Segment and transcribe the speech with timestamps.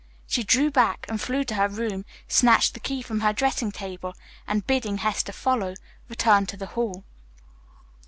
[0.25, 4.15] She drew back and flew to her room, snatched the key from her dressing table,
[4.47, 5.75] and, bidding Hester follow,
[6.09, 7.03] returned to the hall.